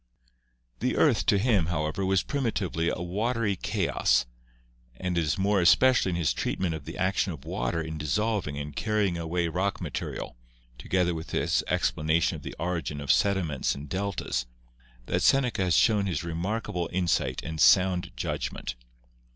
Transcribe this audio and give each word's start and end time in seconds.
The 0.79 0.97
earth 0.97 1.27
to 1.27 1.37
him, 1.37 1.67
however, 1.67 2.03
was 2.03 2.23
primitively 2.23 2.89
a 2.89 2.99
watery 3.03 3.55
chaos, 3.55 4.25
and 4.97 5.15
it 5.15 5.21
is 5.23 5.37
more 5.37 5.61
especially 5.61 6.09
in 6.09 6.15
his 6.15 6.33
treatment 6.33 6.73
of 6.73 6.85
the 6.85 6.97
action 6.97 7.31
of 7.33 7.45
water 7.45 7.79
in 7.83 7.99
dissolving 7.99 8.57
and 8.57 8.75
carrying 8.75 9.15
away 9.15 9.47
rock 9.47 9.79
material, 9.79 10.35
together 10.79 11.13
with 11.13 11.29
his 11.29 11.63
explanation 11.67 12.35
of 12.35 12.41
the 12.41 12.55
origin 12.57 12.99
of 12.99 13.11
sediments 13.11 13.75
and 13.75 13.89
deltas, 13.89 14.47
that 15.05 15.21
Seneca 15.21 15.65
has 15.65 15.77
shown 15.77 16.07
his 16.07 16.23
remark 16.23 16.67
able 16.67 16.89
insight 16.91 17.43
and 17.43 17.61
sound 17.61 18.09
judgment. 18.17 18.73